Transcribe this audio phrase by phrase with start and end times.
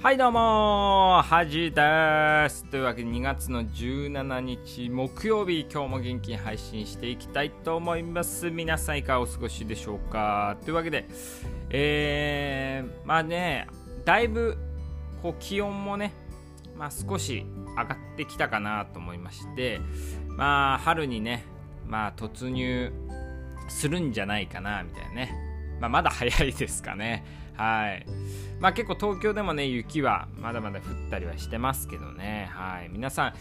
[0.00, 2.64] はいどうもはじです。
[2.66, 8.48] というわけで2月の17日木曜日今日も元気に配信していきたいと思います。
[8.48, 10.56] 皆さんいかがお過ごしでしょうか。
[10.64, 11.08] というわけで
[11.70, 13.66] えー、まあね
[14.04, 14.56] だいぶ
[15.20, 16.12] こう気温もね
[16.76, 17.44] まあ少し
[17.76, 19.80] 上がってきたかなと思いまして
[20.28, 21.44] まあ春にね
[21.88, 22.92] まあ突入
[23.68, 25.34] するんじゃないかなみたいなね。
[25.80, 27.47] まあまだ早いですかね。
[27.58, 28.06] はい。
[28.60, 32.48] まあ結構東京でもね雪はまだまだ降ったりはしてますけどね。
[32.52, 32.88] はい。
[32.88, 33.34] 皆さん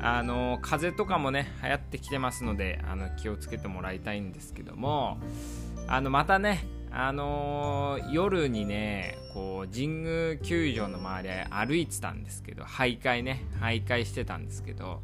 [0.00, 5.18] あの風邪とかもね流行ってきてますのであの気をつけてもらいたいんですけども
[5.86, 15.00] あのまたねあのー、夜にねこう神宮球場の周り歩いてたんですけど徘徊ね徘徊してたんですけど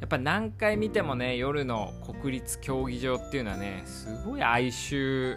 [0.00, 5.36] やっぱ何回見てもね夜の国立競技場っていうのはねすごい哀愁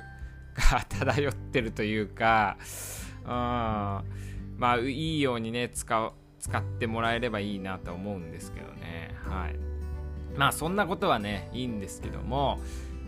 [0.58, 2.58] が 漂ってるというか、
[3.24, 4.04] うん、ま
[4.62, 9.16] あいいようにね使う使ってもらえればいいなと思うんですけどね。
[9.24, 9.56] はい。
[10.38, 12.60] まあそんなことはねいいんですけども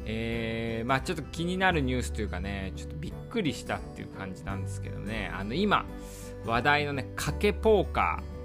[0.05, 5.31] えー、まあちょっと気になるニュースというかねちょっとびっくりしたっていう感じなんですけどね。
[5.33, 5.85] あの今
[6.45, 8.39] 話題のね賭けポーカー。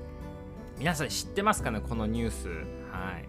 [0.79, 2.49] 皆さん知ってますかねこのニュース。
[2.91, 3.29] はい。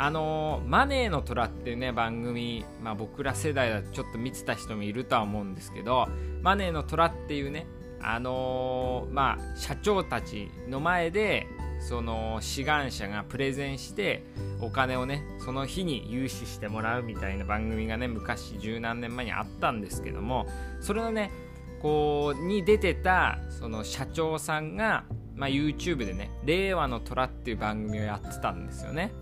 [0.00, 6.08] あのマネーの虎っていうね番組、まあ、僕ら世代だとちょっと見てた人もいるとは思うんですけど
[6.40, 7.66] マネーの虎っていうね
[8.00, 11.48] あの、まあ社長たちの前で
[11.80, 14.24] その志願者がプレゼンして
[14.60, 20.46] お金をねその日に融資してもらうみたいな番組がね昔十何年前にあったんですけども
[20.80, 21.30] それのね
[21.80, 25.04] こうに出てたその社長さんが、
[25.36, 29.12] まあ、YouTube でね「令和の虎」っていう番組をやってたんですよね。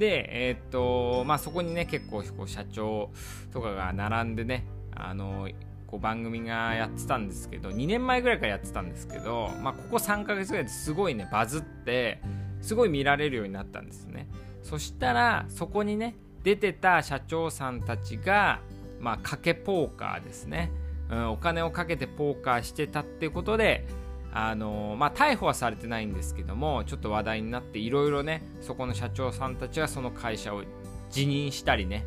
[0.00, 3.10] で、えー、っと、まあ、そこにね、結構こう社長
[3.52, 4.64] とかが並んでね、
[4.96, 5.46] あの、
[5.86, 12.22] こう番組がやってたんですけど、2年前ぐらいからやってたんですけど、まあ、ここ3ヶ月ぐらいですごいね、バズって、
[12.62, 14.26] すごい見られるようになったんですね。
[14.62, 18.60] そしたら、そこにね、出てた社長さんたちが、
[19.00, 20.72] まあ、賭けポーカーですね。
[21.10, 23.84] うん、お金をかけてポーカーしてたっていうことで、
[24.32, 30.62] あのまあ、逮捕はされてないんですけどもちょっと話題になっていろいろねそこの社長さんたちがその会社を
[31.10, 32.06] 辞任したりね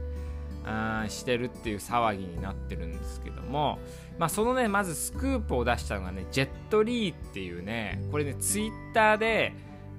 [0.66, 3.80] あしてるっていう騒ぎになってるんですけども、
[4.18, 9.54] まあ、そのねまずスクープを出したのがねジェットリーっていうねこれねツイッターで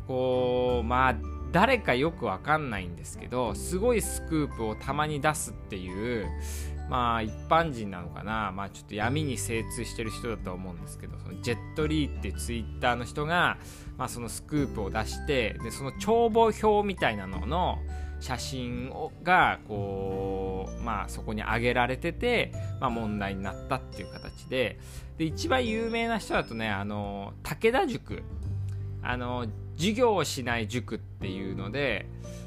[0.06, 1.16] こうまあ
[1.52, 6.26] 誰かよくわかんないんですけどすごいスクープをたまに出すっていう
[6.94, 13.59] まあ一般人なのかな、まあちょっと闇に精通してる人だと思うんですけど、そのジェットリーってツイッターの人が、
[13.99, 17.78] まあそのスクープを出して、で、その帳簿表みたいなのの
[18.21, 24.78] 写真をが、こう、まあそこに上げられてて、まあ問題になったっていう形で、
[25.19, 28.22] で、一番有名な人だとね、あの、武田塾、
[29.03, 29.47] あの、
[29.77, 32.06] 授業をしない塾っていうので、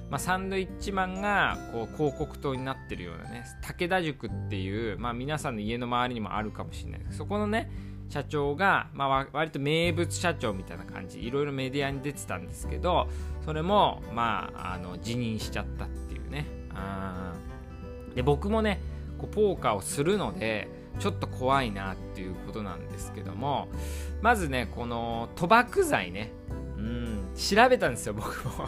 [0.10, 7.00] まあ、サンドイッチマンがこう広告塔になってるようなね武田塾っていう、まあ、皆さんの家の周りにもあるかもしれない。
[7.02, 7.70] ですそこのね
[8.10, 11.26] 社長が、まあ、割と名物社長みたいな感じ。
[11.26, 13.10] いろいろメディアに出てたんですけど
[13.44, 16.46] それも、まあ、あの辞任しちゃったっていうね。
[16.74, 17.34] あ
[18.16, 18.80] で僕もね
[19.18, 20.70] こうポーカーをするので
[21.00, 23.68] ちょっと怖いなっていうことなんですけども
[24.22, 26.32] まずねこの賭博罪ね。
[26.78, 27.30] うん。
[27.36, 28.68] 調べたんですよ僕も。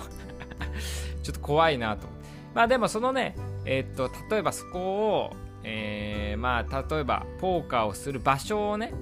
[1.23, 2.07] ちょっと怖いなと。
[2.53, 3.35] まあでもそのね、
[3.65, 8.93] えー、っと、例えばそこを、えー、まあ例えばポーカーをする場所をね、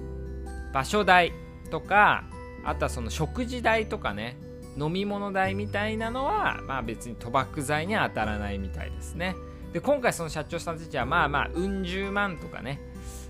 [0.72, 1.32] 場所代
[1.70, 2.24] とか、
[2.64, 4.36] あとはその食事代とかね、
[4.76, 9.34] 飲み物代みたいなのは、まあ別に賭博罪には当たらないみたいですね。
[9.72, 12.80] で、今回その社長さんたちは、まあまあ、うん十万とかね、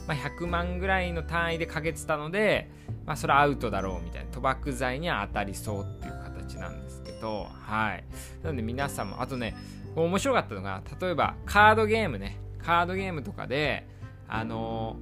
[0.06, 2.70] まあ、100万ぐらいの単位でかけてたので、
[3.04, 6.87] まあ、それはアウトだろうみたいな賭博罪には当たりそうっていう形なんです
[7.20, 8.04] ど、はい。
[8.42, 9.54] なので皆さんも、あとね、
[9.94, 13.86] 面白かったのが、例えばカードゲームね、カードゲームとかで、
[14.28, 14.96] あの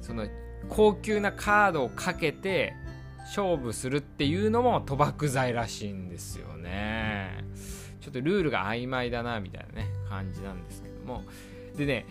[0.00, 0.26] ー、その、
[0.68, 2.74] 高級なカードをかけて
[3.24, 7.44] 勝負するっていうのも賭博罪らしいんですよね。
[8.00, 11.22] ちょっとルールが曖昧だな、みたいなね、感じなんですけども。
[11.76, 12.06] でね、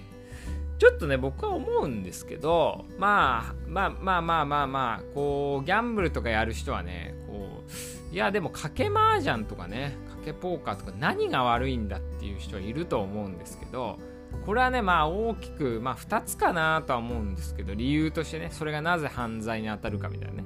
[0.82, 7.72] ちょっとね、僕は思うんですけど、まあ、まあまあまあまあまあ、こう、ギャンブルとかやる人はね、こう、
[8.12, 14.00] いや、でも賭け麻雀とかね、賭けポーカーとか何が悪いんだっていう人はいると思うんですけど、
[14.46, 20.44] これはね、まあ大きく、まあ2つかなとは思うんですけど、理由としてね、それがなぜ犯罪に当たるかみたいなね。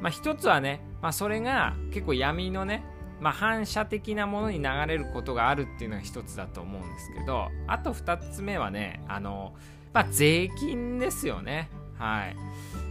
[0.00, 2.84] まあ1つはね、まあそれが結構闇のね、
[3.20, 9.54] まあ、反射的なものに流れることがあるっていうのが一つだと思うんですけどあと二つ目はねあの、
[9.92, 11.68] まあ、税金ですよね
[12.00, 12.36] はい。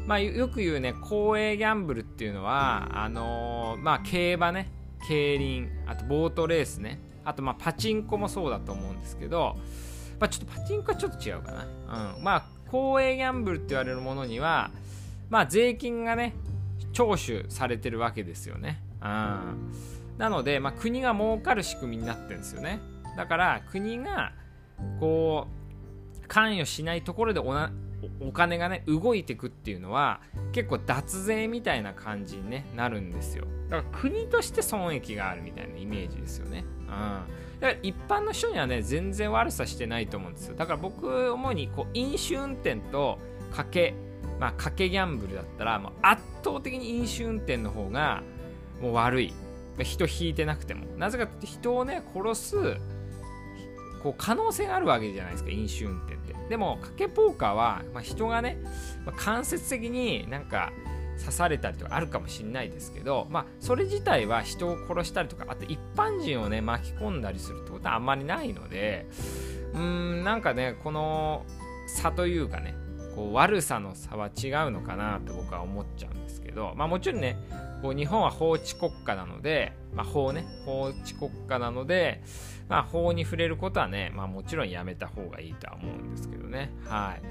[0.08, 4.72] まあ、よく言うね公営ギャンブルっていうのはあのー、まあ競馬ね
[5.08, 9.56] 競輪あとボートレースねあとまあパチンコもそうだと思うんですけど、
[10.20, 14.72] まあ、ちょっとパチンコはちょっと違うかな、うん、まあ公営ギャンブルって言われるものには
[15.30, 16.34] まあ税金がね
[16.92, 19.72] 徴収されてるわけですよね、うん、
[20.18, 22.80] なので、まあ、国が儲かる仕組みになってるんですよね。
[23.16, 24.34] だから国が
[25.00, 25.48] こ
[26.24, 27.72] う関与しないところでおな
[28.22, 33.46] お金がね動いてくっていうのは結構脱税みたいな感じに、ね、なるんですよ。
[33.70, 36.66] だから国として損益があるみたいなイメージですよね。
[36.82, 36.88] うん。
[36.88, 40.56] だから一般の人にはね全然悪さしてないと思うんですよ。
[40.56, 43.20] だから僕主にこう飲酒運転と
[43.52, 43.94] 賭け
[44.40, 48.24] まあ賭けギャンブルだったらもう圧倒的に飲酒運転の方が
[48.82, 49.34] もう悪い。
[49.84, 50.86] 人引いてなくても。
[50.98, 52.78] なぜかって人をね殺す
[54.02, 56.36] こう可能性があるわけじゃないですか飲酒運転って。
[56.50, 58.58] でも賭けポーカーは、まあ、人がね、
[59.06, 60.72] まあ、間接的になんか
[61.20, 69.06] 刺されたりとかあるかもしれないですけど、まあ、それ自体は人を殺したりとかあと一般人をね巻き込んだりするってことはあんまりないので
[69.74, 71.46] うーんなんかねこの
[71.88, 72.74] 差というかね
[73.16, 77.38] こう悪さの差は違うのかなと僕は思っちゃうんですけど、まあ、もちろんね
[77.82, 82.22] こう日本は法治国家なので、まあ、法ね法治国家なので、
[82.68, 86.72] まあ、法に触れることはね、まあ、もちろんやめた方がいいとは思うんですけどね。
[86.86, 87.22] はい。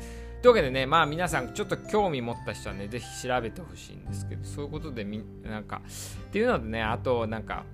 [0.43, 5.83] というわけでねまあ皆さんちょっと興味持った人はねぜひ調べてほしいんですけどそういうことでみなんか
[6.29, 7.65] っていうのでねあとなんか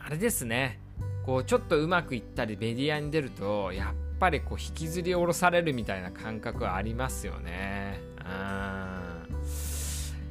[0.00, 0.80] あれですね。
[1.24, 7.98] こうちょっとうまくいったりメディアに出るとやっぱりこう引きずり下ろされるみたいな感覚はありますよね。
[8.18, 8.84] うん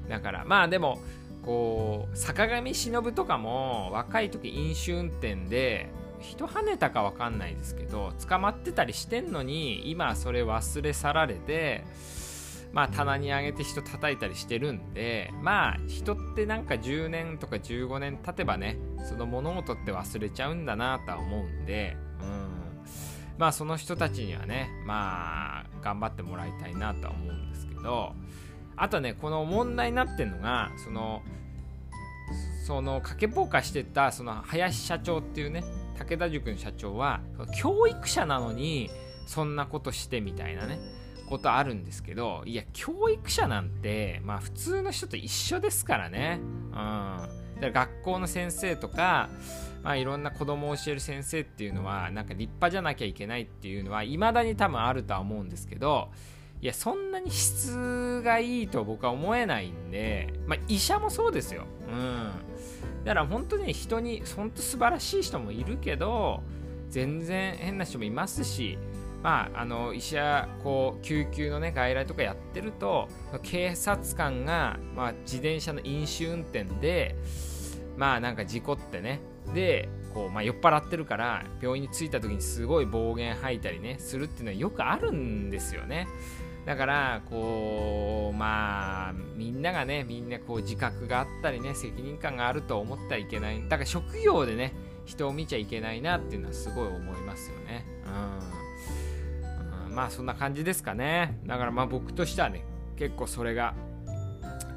[0.09, 0.99] だからまあでも
[1.45, 11.83] こう坂上忍とかも若い時飲酒運転で人跳ねたか分かんないですけど捕まってたりしてんのに今それ忘れ去られて
[12.71, 22.53] まあ棚に上げて人叩いたりしてるんでまあ人ってなんか10年とか15年経てばねその物事って忘れちゃうんだなとは思うんでうん。
[23.37, 28.13] まあその人たちにはねまあ頑張ってもらいたいなとは思うんですけど
[28.75, 31.21] あとねこの問題になってるのがその
[32.65, 35.63] その賭けポーカーしてたその林社長っていうね
[35.97, 37.21] 武田塾の社長は
[37.59, 38.89] 教育者なのに
[39.27, 40.79] そんなことしてみたいなね
[41.29, 46.39] ことあるんですけどいや教育者なんてまあ普通の人と一緒ですからね。
[46.71, 47.43] うん。
[47.55, 49.29] だから学校の先生とか
[49.83, 56.09] まあいろんな子供を教える先生っていうのはなんか立派じゃなきゃいけないっていうのは未だに多分あるとは思うんですけど
[56.63, 61.65] いやそんなに質がいいと僕は思えないんでまあ医者もそうですよ。
[61.89, 62.31] うん。
[63.03, 66.41] だから本当に人に本当素晴らしい人もいるけど
[66.89, 68.77] 全然変な人もいますし
[69.21, 73.07] まあ、あの医者こう救急のね外来とかやってると
[73.41, 77.15] 警察官が、まあ、自転車の飲酒運転で
[77.95, 79.19] まあなんか事故ってね。
[79.53, 86.07] でこう、まあ、酔っ払ってるから病院に着いた時にすごい暴言吐いたりねするっていうのはよくあるんですよね。
[86.65, 93.61] だからこうまあみんながねみんなこう自覚があったりね責任感があると思ってはいけない。
[93.63, 94.73] だから職業でね
[95.05, 97.85] 人を見ちゃいけないなっていうのはすごい思いますよね。
[98.05, 98.09] う
[99.85, 101.37] ん、うん、まあそんな感じですかね。
[101.45, 102.63] だからまあ僕としてはね
[102.95, 103.73] 結構それが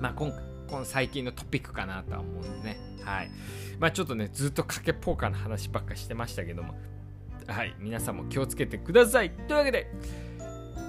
[0.00, 0.32] まあ今
[0.68, 2.78] この最近のトピックかなとは思うんでね。
[3.04, 3.30] はい。
[3.78, 6.74] まあちょっとねずっと賭けポーカーの話ばっかしてましたけども。
[7.46, 7.76] はい。
[7.78, 9.30] 皆さんも気をつけてください。
[9.30, 9.88] というわけで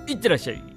[0.07, 0.76] いってらっしゃい。